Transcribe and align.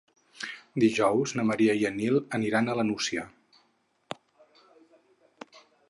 Dijous 0.83 1.33
na 1.39 1.45
Maria 1.51 1.75
i 1.81 1.85
en 1.91 1.95
Nil 1.99 2.17
aniran 2.39 2.71
a 2.75 2.79
la 2.81 2.87
Nucia. 2.91 3.29